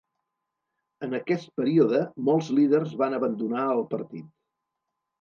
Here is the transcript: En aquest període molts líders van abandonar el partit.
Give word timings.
En 1.07 1.13
aquest 1.17 1.51
període 1.61 2.01
molts 2.31 2.51
líders 2.63 2.99
van 3.05 3.17
abandonar 3.23 3.71
el 3.79 3.89
partit. 3.97 4.31